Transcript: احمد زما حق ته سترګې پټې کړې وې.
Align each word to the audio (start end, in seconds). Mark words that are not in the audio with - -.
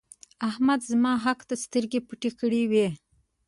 احمد 0.49 0.79
زما 0.91 1.13
حق 1.25 1.39
ته 1.49 1.55
سترګې 1.65 1.99
پټې 2.07 2.29
کړې 2.39 2.63
وې. 2.71 2.87